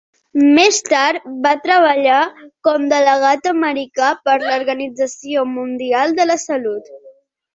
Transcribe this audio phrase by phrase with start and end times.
[0.59, 2.21] Més tard va treballar
[2.67, 6.93] com delegat americà per l"Organització Mundial de la Salut.